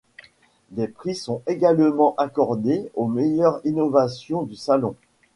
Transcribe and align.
Des 0.71 0.87
prix 0.87 1.13
sont 1.13 1.43
également 1.45 2.15
accordés 2.17 2.89
aux 2.95 3.05
meilleurs 3.05 3.61
innovations 3.67 4.41
du 4.41 4.55
salon. 4.55 4.95